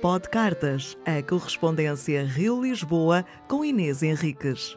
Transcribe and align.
Pod 0.00 0.30
Cartas, 0.30 0.96
a 1.04 1.22
correspondência 1.22 2.24
Rio-Lisboa 2.24 3.22
com 3.46 3.62
Inês 3.62 4.02
Henriques. 4.02 4.74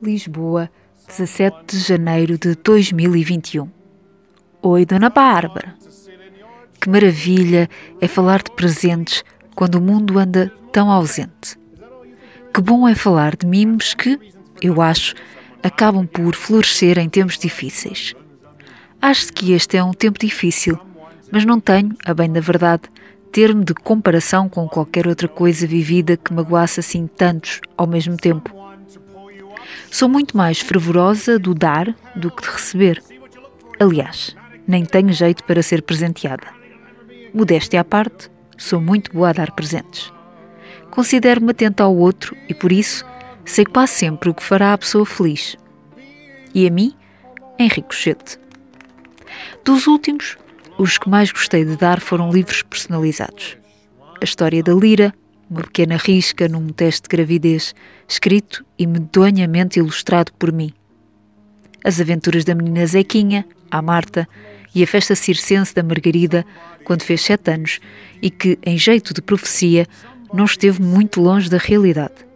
Lisboa, 0.00 0.70
17 1.08 1.66
de 1.66 1.78
janeiro 1.80 2.38
de 2.38 2.54
2021. 2.54 3.68
Oi, 4.62 4.86
Dona 4.86 5.10
Bárbara. 5.10 5.74
Que 6.80 6.88
maravilha 6.88 7.68
é 8.00 8.06
falar 8.06 8.40
de 8.40 8.52
presentes 8.52 9.24
quando 9.56 9.74
o 9.74 9.80
mundo 9.80 10.16
anda 10.16 10.48
tão 10.70 10.92
ausente. 10.92 11.60
Que 12.52 12.60
bom 12.60 12.86
é 12.86 12.94
falar 12.94 13.34
de 13.34 13.46
mimos 13.46 13.94
que, 13.94 14.18
eu 14.60 14.82
acho, 14.82 15.14
acabam 15.62 16.06
por 16.06 16.34
florescer 16.34 16.98
em 16.98 17.08
tempos 17.08 17.38
difíceis. 17.38 18.14
Acho 19.00 19.32
que 19.32 19.52
este 19.52 19.78
é 19.78 19.82
um 19.82 19.92
tempo 19.92 20.18
difícil, 20.18 20.78
mas 21.30 21.46
não 21.46 21.58
tenho, 21.58 21.96
a 22.04 22.12
bem 22.12 22.30
da 22.30 22.40
verdade, 22.40 22.82
termo 23.32 23.64
de 23.64 23.72
comparação 23.72 24.50
com 24.50 24.68
qualquer 24.68 25.08
outra 25.08 25.28
coisa 25.28 25.66
vivida 25.66 26.14
que 26.18 26.34
magoasse 26.34 26.78
assim 26.78 27.06
tantos 27.06 27.58
ao 27.74 27.86
mesmo 27.86 28.18
tempo. 28.18 28.54
Sou 29.90 30.06
muito 30.06 30.36
mais 30.36 30.60
fervorosa 30.60 31.38
do 31.38 31.54
dar 31.54 31.96
do 32.14 32.30
que 32.30 32.42
de 32.42 32.50
receber. 32.50 33.02
Aliás, 33.80 34.36
nem 34.68 34.84
tenho 34.84 35.12
jeito 35.12 35.42
para 35.44 35.62
ser 35.62 35.80
presenteada. 35.80 36.48
Modéstia 37.32 37.80
à 37.80 37.84
parte, 37.84 38.30
sou 38.58 38.78
muito 38.78 39.10
boa 39.10 39.30
a 39.30 39.32
dar 39.32 39.52
presentes. 39.52 40.12
Considero-me 40.92 41.52
atenta 41.52 41.84
ao 41.84 41.96
outro 41.96 42.36
e, 42.50 42.54
por 42.54 42.70
isso, 42.70 43.02
sei 43.46 43.64
quase 43.64 43.94
sempre 43.94 44.28
o 44.28 44.34
que 44.34 44.42
fará 44.42 44.74
a 44.74 44.78
pessoa 44.78 45.06
feliz. 45.06 45.56
E 46.54 46.66
a 46.66 46.70
mim, 46.70 46.94
em 47.58 47.66
ricochete. 47.66 48.38
Dos 49.64 49.86
últimos, 49.86 50.36
os 50.76 50.98
que 50.98 51.08
mais 51.08 51.32
gostei 51.32 51.64
de 51.64 51.78
dar 51.78 51.98
foram 51.98 52.30
livros 52.30 52.62
personalizados. 52.62 53.56
A 54.20 54.24
história 54.24 54.62
da 54.62 54.74
Lira, 54.74 55.14
uma 55.48 55.62
pequena 55.62 55.96
risca 55.96 56.46
num 56.46 56.68
teste 56.68 57.08
de 57.08 57.16
gravidez, 57.16 57.74
escrito 58.06 58.62
e 58.78 58.86
medonhamente 58.86 59.78
ilustrado 59.78 60.30
por 60.34 60.52
mim. 60.52 60.74
As 61.82 62.02
aventuras 62.02 62.44
da 62.44 62.54
menina 62.54 62.86
Zequinha, 62.86 63.46
a 63.70 63.80
Marta, 63.80 64.28
e 64.74 64.82
a 64.82 64.86
festa 64.86 65.14
circense 65.14 65.74
da 65.74 65.82
Margarida, 65.82 66.44
quando 66.84 67.02
fez 67.02 67.22
sete 67.22 67.50
anos, 67.50 67.80
e 68.20 68.30
que, 68.30 68.58
em 68.62 68.76
jeito 68.76 69.14
de 69.14 69.22
profecia, 69.22 69.86
não 70.32 70.44
esteve 70.44 70.82
muito 70.82 71.20
longe 71.20 71.48
da 71.50 71.58
realidade. 71.58 72.26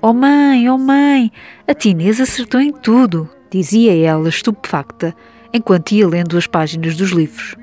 Oh 0.00 0.12
mãe, 0.12 0.68
oh 0.70 0.78
mãe, 0.78 1.32
a 1.66 1.74
Tinês 1.74 2.20
acertou 2.20 2.60
em 2.60 2.72
tudo, 2.72 3.28
dizia 3.50 3.96
ela 3.96 4.28
estupefacta, 4.28 5.14
enquanto 5.52 5.92
ia 5.92 6.06
lendo 6.06 6.36
as 6.36 6.46
páginas 6.46 6.96
dos 6.96 7.10
livros. 7.10 7.56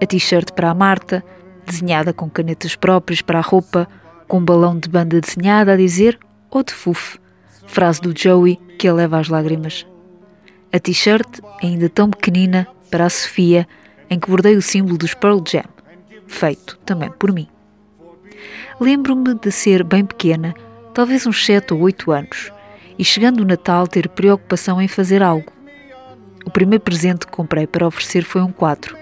A 0.00 0.06
t-shirt 0.06 0.52
para 0.52 0.70
a 0.70 0.74
Marta, 0.74 1.22
desenhada 1.66 2.12
com 2.12 2.28
canetas 2.28 2.74
próprias 2.74 3.20
para 3.20 3.38
a 3.38 3.42
roupa, 3.42 3.86
com 4.26 4.38
um 4.38 4.44
balão 4.44 4.78
de 4.78 4.88
banda 4.88 5.20
desenhada 5.20 5.74
a 5.74 5.76
dizer 5.76 6.18
ou 6.50 6.60
oh, 6.60 6.64
de 6.64 6.72
fuf, 6.72 7.18
frase 7.66 8.00
do 8.00 8.18
Joey 8.18 8.58
que 8.78 8.88
a 8.88 8.94
leva 8.94 9.18
às 9.18 9.28
lágrimas. 9.28 9.86
A 10.72 10.78
t-shirt, 10.78 11.40
ainda 11.62 11.88
tão 11.88 12.08
pequenina, 12.08 12.66
para 12.90 13.06
a 13.06 13.10
Sofia, 13.10 13.66
em 14.08 14.18
que 14.18 14.30
bordei 14.30 14.56
o 14.56 14.62
símbolo 14.62 14.98
dos 14.98 15.14
Pearl 15.14 15.40
Jam, 15.46 15.64
feito 16.26 16.78
também 16.84 17.10
por 17.10 17.32
mim. 17.32 17.48
Lembro-me 18.80 19.34
de 19.34 19.50
ser 19.50 19.84
bem 19.84 20.04
pequena, 20.04 20.54
talvez 20.92 21.26
uns 21.26 21.44
sete 21.44 21.72
ou 21.72 21.80
oito 21.80 22.10
anos, 22.10 22.50
e 22.98 23.04
chegando 23.04 23.40
o 23.40 23.44
Natal 23.44 23.86
ter 23.86 24.08
preocupação 24.08 24.80
em 24.80 24.88
fazer 24.88 25.22
algo. 25.22 25.52
O 26.44 26.50
primeiro 26.50 26.82
presente 26.82 27.26
que 27.26 27.32
comprei 27.32 27.66
para 27.66 27.86
oferecer 27.86 28.24
foi 28.24 28.42
um 28.42 28.52
quadro. 28.52 28.96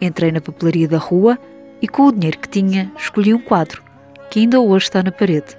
Entrei 0.00 0.30
na 0.30 0.40
papelaria 0.40 0.86
da 0.86 0.98
rua 0.98 1.38
e, 1.82 1.88
com 1.88 2.02
o 2.02 2.12
dinheiro 2.12 2.38
que 2.38 2.48
tinha, 2.48 2.90
escolhi 2.96 3.34
um 3.34 3.40
quadro, 3.40 3.82
que 4.30 4.40
ainda 4.40 4.60
hoje 4.60 4.84
está 4.84 5.02
na 5.02 5.10
parede. 5.10 5.56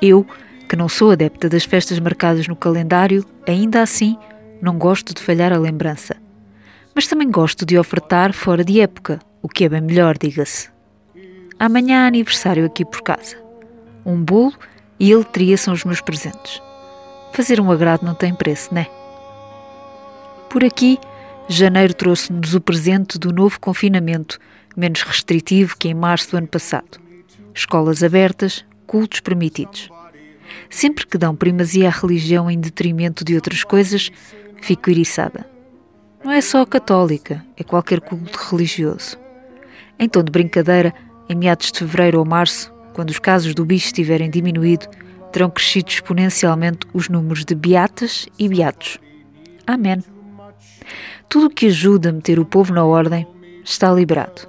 Eu, 0.00 0.26
que 0.68 0.76
não 0.76 0.88
sou 0.88 1.10
adepta 1.10 1.48
das 1.48 1.64
festas 1.64 1.98
marcadas 1.98 2.48
no 2.48 2.56
calendário, 2.56 3.24
ainda 3.46 3.82
assim 3.82 4.16
não 4.62 4.78
gosto 4.78 5.14
de 5.14 5.22
falhar 5.22 5.52
a 5.52 5.58
lembrança. 5.58 6.16
Mas 6.94 7.06
também 7.06 7.30
gosto 7.30 7.64
de 7.66 7.78
ofertar 7.78 8.32
fora 8.32 8.64
de 8.64 8.80
época, 8.80 9.18
o 9.42 9.48
que 9.48 9.64
é 9.64 9.68
bem 9.68 9.80
melhor, 9.80 10.16
diga-se. 10.18 10.70
Amanhã 11.60 12.04
há 12.04 12.06
aniversário 12.06 12.64
aqui 12.64 12.86
por 12.86 13.02
casa. 13.02 13.36
Um 14.06 14.24
bolo 14.24 14.54
e 14.98 15.12
a 15.12 15.18
letria 15.18 15.58
são 15.58 15.74
os 15.74 15.84
meus 15.84 16.00
presentes. 16.00 16.58
Fazer 17.34 17.60
um 17.60 17.70
agrado 17.70 18.02
não 18.02 18.14
tem 18.14 18.34
preço, 18.34 18.74
né? 18.74 18.86
Por 20.48 20.64
aqui, 20.64 20.98
janeiro 21.50 21.92
trouxe-nos 21.92 22.54
o 22.54 22.62
presente 22.62 23.18
do 23.18 23.30
novo 23.30 23.60
confinamento, 23.60 24.38
menos 24.74 25.02
restritivo 25.02 25.76
que 25.76 25.88
em 25.88 25.92
março 25.92 26.30
do 26.30 26.38
ano 26.38 26.46
passado. 26.46 26.98
Escolas 27.54 28.02
abertas, 28.02 28.64
cultos 28.86 29.20
permitidos. 29.20 29.90
Sempre 30.70 31.06
que 31.06 31.18
dão 31.18 31.36
primazia 31.36 31.88
à 31.88 31.90
religião 31.90 32.50
em 32.50 32.58
detrimento 32.58 33.22
de 33.22 33.34
outras 33.34 33.64
coisas, 33.64 34.10
fico 34.62 34.88
eriçada. 34.88 35.46
Não 36.24 36.32
é 36.32 36.40
só 36.40 36.62
a 36.62 36.66
católica, 36.66 37.44
é 37.54 37.62
qualquer 37.62 38.00
culto 38.00 38.38
religioso. 38.50 39.18
Em 39.98 40.08
tom 40.08 40.22
de 40.22 40.32
brincadeira, 40.32 40.94
em 41.30 41.36
meados 41.36 41.70
de 41.70 41.78
fevereiro 41.78 42.18
ou 42.18 42.24
março, 42.24 42.72
quando 42.92 43.10
os 43.10 43.20
casos 43.20 43.54
do 43.54 43.64
bicho 43.64 43.92
tiverem 43.92 44.28
diminuído, 44.28 44.88
terão 45.30 45.48
crescido 45.48 45.88
exponencialmente 45.88 46.80
os 46.92 47.08
números 47.08 47.44
de 47.44 47.54
beatas 47.54 48.26
e 48.36 48.48
beatos. 48.48 48.98
Amém. 49.64 50.02
Tudo 51.28 51.46
o 51.46 51.50
que 51.50 51.68
ajuda 51.68 52.08
a 52.08 52.12
meter 52.12 52.40
o 52.40 52.44
povo 52.44 52.74
na 52.74 52.84
ordem 52.84 53.24
está 53.64 53.92
liberado. 53.92 54.48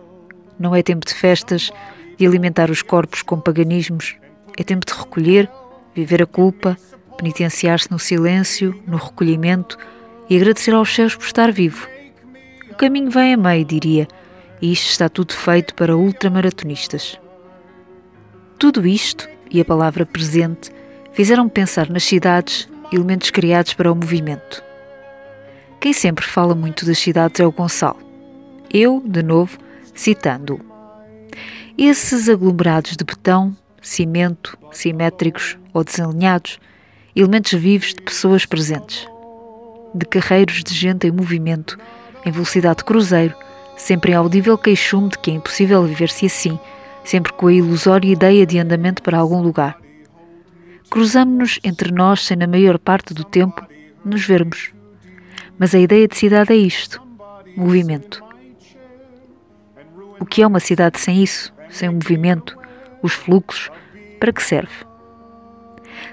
Não 0.57 0.75
é 0.75 0.81
tempo 0.81 1.05
de 1.05 1.13
festas, 1.13 1.71
de 2.17 2.25
alimentar 2.25 2.71
os 2.71 2.81
corpos 2.81 3.21
com 3.21 3.39
paganismos, 3.39 4.15
é 4.57 4.63
tempo 4.63 4.83
de 4.83 4.93
recolher, 4.93 5.47
viver 5.93 6.23
a 6.23 6.25
culpa, 6.25 6.75
penitenciar-se 7.15 7.91
no 7.91 7.99
silêncio, 7.99 8.75
no 8.87 8.97
recolhimento 8.97 9.77
e 10.27 10.35
agradecer 10.35 10.73
aos 10.73 10.91
céus 10.93 11.15
por 11.15 11.25
estar 11.25 11.51
vivo. 11.51 11.87
O 12.71 12.75
caminho 12.75 13.11
vem 13.11 13.35
a 13.35 13.37
meio, 13.37 13.65
diria 13.65 14.07
e 14.61 14.71
isto 14.71 14.89
está 14.89 15.09
tudo 15.09 15.33
feito 15.33 15.73
para 15.73 15.97
ultramaratonistas. 15.97 17.19
Tudo 18.59 18.85
isto 18.85 19.27
e 19.49 19.59
a 19.59 19.65
palavra 19.65 20.05
presente 20.05 20.71
fizeram-me 21.13 21.49
pensar 21.49 21.89
nas 21.89 22.03
cidades, 22.03 22.69
elementos 22.91 23.31
criados 23.31 23.73
para 23.73 23.91
o 23.91 23.95
movimento. 23.95 24.63
Quem 25.79 25.93
sempre 25.93 26.23
fala 26.23 26.53
muito 26.53 26.85
das 26.85 26.99
cidades 26.99 27.39
é 27.39 27.45
o 27.45 27.51
Gonçalo. 27.51 27.99
Eu, 28.71 29.01
de 29.03 29.23
novo, 29.23 29.57
citando-o. 29.95 30.61
Esses 31.77 32.29
aglomerados 32.29 32.95
de 32.95 33.03
betão, 33.03 33.55
cimento, 33.81 34.57
simétricos 34.71 35.57
ou 35.73 35.83
desalinhados, 35.83 36.59
elementos 37.15 37.53
vivos 37.53 37.93
de 37.95 38.01
pessoas 38.01 38.45
presentes, 38.45 39.07
de 39.95 40.05
carreiros 40.05 40.63
de 40.63 40.73
gente 40.73 41.07
em 41.07 41.11
movimento, 41.11 41.77
em 42.25 42.31
velocidade 42.31 42.77
de 42.77 42.83
cruzeiro, 42.85 43.35
sempre 43.81 44.11
em 44.11 44.15
audível 44.15 44.59
queixume 44.59 45.09
de 45.09 45.17
que 45.17 45.31
é 45.31 45.33
impossível 45.33 45.83
viver-se 45.83 46.27
assim, 46.27 46.59
sempre 47.03 47.33
com 47.33 47.47
a 47.47 47.53
ilusória 47.53 48.11
ideia 48.11 48.45
de 48.45 48.59
andamento 48.59 49.01
para 49.01 49.17
algum 49.17 49.41
lugar. 49.41 49.75
Cruzamo-nos 50.87 51.59
entre 51.63 51.91
nós 51.91 52.23
sem, 52.23 52.37
na 52.37 52.45
maior 52.45 52.77
parte 52.77 53.11
do 53.11 53.23
tempo, 53.23 53.65
nos 54.05 54.23
vermos. 54.23 54.71
Mas 55.57 55.73
a 55.73 55.79
ideia 55.79 56.07
de 56.07 56.15
cidade 56.15 56.53
é 56.53 56.55
isto: 56.55 57.01
movimento. 57.57 58.23
O 60.19 60.25
que 60.25 60.43
é 60.43 60.47
uma 60.47 60.59
cidade 60.59 60.99
sem 60.99 61.23
isso, 61.23 61.51
sem 61.67 61.89
o 61.89 61.93
movimento, 61.93 62.55
os 63.01 63.13
fluxos, 63.13 63.71
para 64.19 64.31
que 64.31 64.43
serve? 64.43 64.85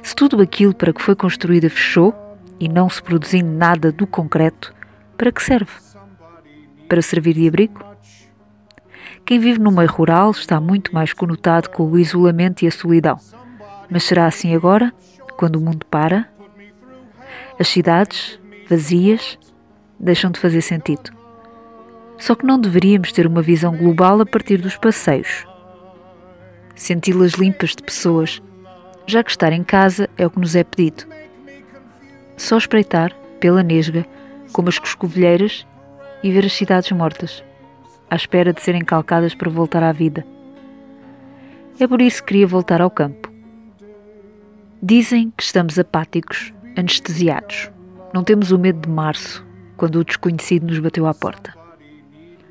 Se 0.03 0.14
tudo 0.14 0.41
aquilo 0.41 0.75
para 0.75 0.93
que 0.94 1.03
foi 1.03 1.14
construída 1.14 1.69
fechou 1.69 2.14
e 2.59 2.67
não 2.67 2.88
se 2.88 3.03
produzindo 3.03 3.50
nada 3.50 3.93
do 3.93 4.06
concreto, 4.06 4.75
para 5.19 5.31
que 5.31 5.43
serve? 5.43 5.88
Para 6.88 7.02
servir 7.02 7.35
de 7.35 7.46
abrigo? 7.46 7.85
Quem 9.25 9.38
vive 9.38 9.58
no 9.58 9.70
meio 9.70 9.90
rural 9.90 10.31
está 10.31 10.58
muito 10.58 10.94
mais 10.94 11.12
conotado 11.12 11.69
com 11.69 11.85
o 11.85 11.99
isolamento 11.99 12.64
e 12.64 12.67
a 12.67 12.70
solidão. 12.70 13.19
Mas 13.90 14.05
será 14.05 14.26
assim 14.26 14.55
agora, 14.55 14.93
quando 15.37 15.56
o 15.56 15.61
mundo 15.61 15.85
para? 15.87 16.26
As 17.61 17.69
cidades, 17.69 18.40
vazias, 18.69 19.38
deixam 20.00 20.31
de 20.31 20.40
fazer 20.40 20.62
sentido. 20.62 21.11
Só 22.17 22.35
que 22.35 22.46
não 22.46 22.58
deveríamos 22.58 23.12
ter 23.12 23.26
uma 23.26 23.43
visão 23.43 23.76
global 23.76 24.20
a 24.20 24.26
partir 24.26 24.56
dos 24.58 24.76
passeios. 24.76 25.46
Senti-las 26.75 27.32
limpas 27.32 27.76
de 27.76 27.82
pessoas, 27.82 28.43
já 29.06 29.23
que 29.23 29.31
estar 29.31 29.52
em 29.52 29.62
casa 29.62 30.08
é 30.17 30.26
o 30.26 30.31
que 30.31 30.40
nos 30.40 30.56
é 30.56 30.64
pedido. 30.64 31.05
Só 32.37 32.56
espreitar, 32.56 33.14
pela 33.40 33.62
nesga, 33.62 34.06
como 34.52 34.69
as 34.69 34.79
coscovilheiras 34.79 35.67
e 36.23 36.32
ver 36.32 36.44
as 36.44 36.53
cidades 36.53 36.91
mortas, 36.93 37.44
à 38.11 38.17
espera 38.17 38.53
de 38.53 38.62
serem 38.62 38.85
calcadas 38.85 39.35
para 39.35 39.50
voltar 39.50 39.82
à 39.82 39.93
vida. 39.93 40.26
É 41.81 41.87
por 41.87 42.03
isso 42.03 42.23
que 42.23 42.29
queria 42.29 42.47
voltar 42.47 42.81
ao 42.81 42.91
campo. 42.91 43.32
Dizem 44.82 45.32
que 45.37 45.43
estamos 45.43 45.79
apáticos, 45.79 46.53
anestesiados. 46.76 47.70
Não 48.12 48.25
temos 48.25 48.50
o 48.50 48.59
medo 48.59 48.81
de 48.81 48.88
março, 48.88 49.47
quando 49.76 49.97
o 49.97 50.05
desconhecido 50.05 50.67
nos 50.67 50.79
bateu 50.79 51.06
à 51.06 51.15
porta. 51.15 51.55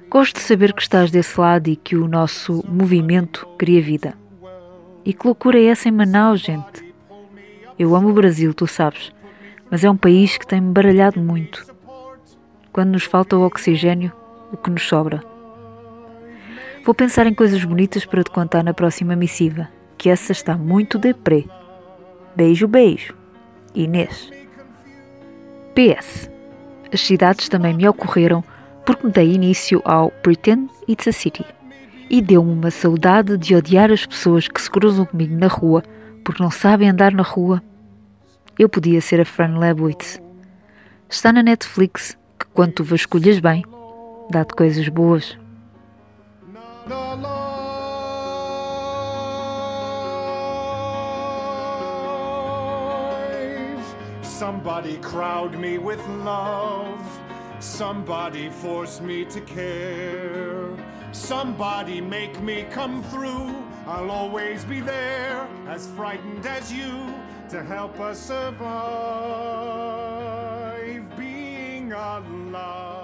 Gosto 0.10 0.36
de 0.36 0.42
saber 0.42 0.74
que 0.74 0.82
estás 0.82 1.12
desse 1.12 1.40
lado 1.40 1.68
e 1.68 1.76
que 1.76 1.96
o 1.96 2.08
nosso 2.08 2.64
movimento 2.68 3.46
cria 3.58 3.82
vida. 3.82 4.14
E 5.04 5.14
que 5.14 5.26
loucura 5.26 5.60
é 5.60 5.66
essa 5.66 5.90
em 5.90 5.92
Manaus, 5.92 6.40
gente? 6.40 6.86
Eu 7.78 7.96
amo 7.96 8.10
o 8.10 8.14
Brasil, 8.14 8.54
tu 8.54 8.66
sabes, 8.66 9.12
mas 9.70 9.84
é 9.84 9.90
um 9.90 9.98
país 9.98 10.38
que 10.38 10.48
tem-me 10.48 10.72
baralhado 10.72 11.20
muito. 11.20 11.77
Quando 12.78 12.92
nos 12.92 13.06
falta 13.06 13.36
o 13.36 13.42
oxigênio, 13.42 14.14
o 14.54 14.56
que 14.56 14.70
nos 14.70 14.88
sobra? 14.88 15.24
Vou 16.86 16.94
pensar 16.94 17.26
em 17.26 17.34
coisas 17.34 17.66
bonitas 17.66 18.06
para 18.06 18.24
te 18.24 18.30
contar 18.30 18.64
na 18.64 18.72
próxima 18.72 19.16
missiva, 19.16 19.68
que 19.98 20.12
essa 20.12 20.32
está 20.32 20.56
muito 20.56 21.00
deprê. 21.00 21.48
Beijo, 22.36 22.68
beijo. 22.68 23.16
Inês. 23.74 24.30
PS. 25.74 26.30
As 26.94 27.02
cidades 27.02 27.50
também 27.50 27.74
me 27.74 27.90
ocorreram 27.90 28.44
porque 28.86 29.08
me 29.08 29.12
dei 29.12 29.34
início 29.34 29.82
ao 29.84 30.12
Pretend 30.12 30.70
It's 30.88 31.08
a 31.08 31.12
City 31.12 31.44
e 32.12 32.22
deu-me 32.22 32.52
uma 32.52 32.70
saudade 32.70 33.40
de 33.40 33.56
odiar 33.56 33.90
as 33.90 34.06
pessoas 34.06 34.48
que 34.48 34.62
se 34.62 34.70
cruzam 34.70 35.04
comigo 35.04 35.36
na 35.36 35.48
rua 35.48 35.82
porque 36.24 36.44
não 36.44 36.52
sabem 36.52 36.92
andar 36.92 37.12
na 37.12 37.24
rua. 37.24 37.60
Eu 38.60 38.70
podia 38.70 39.02
ser 39.02 39.20
a 39.20 39.26
Fran 39.26 39.58
Lebowitz. 39.58 40.22
Está 41.10 41.34
na 41.34 41.42
Netflix 41.42 42.16
quando 42.58 42.74
tu 42.74 42.84
vasculhas 42.84 43.40
bem, 43.40 43.64
dá-te 44.32 44.56
coisas 44.56 44.90
boas. 44.90 45.38
Somebody 54.24 54.98
crowd 55.04 55.56
me 55.56 55.78
with 55.78 56.02
love. 56.26 57.00
Somebody 57.60 58.50
force 58.50 59.00
me 59.02 59.24
to 59.26 59.40
care. 59.42 60.72
Somebody 61.12 62.02
make 62.02 62.42
me 62.42 62.66
come 62.72 63.04
through. 63.12 63.54
I'll 63.86 64.10
always 64.10 64.66
be 64.66 64.82
there, 64.82 65.48
as 65.68 65.86
frightened 65.96 66.48
as 66.48 66.74
you, 66.74 67.14
to 67.50 67.64
help 67.64 68.00
us 68.00 68.18
survive 68.18 69.68
our 71.98 72.22
love. 72.52 72.97